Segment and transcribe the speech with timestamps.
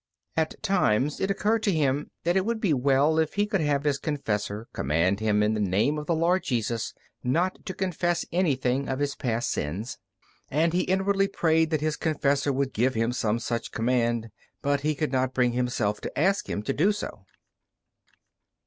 [0.35, 3.83] At times it occurred to him that it would be well if he could have
[3.83, 8.25] his confessor command him in the name of the Lord Jesus not again to confess
[8.31, 9.99] anything of his past sins;
[10.49, 14.31] and he inwardly prayed that his confessor would give him some such command,
[14.63, 17.27] but he could not bring himself to ask him to do so.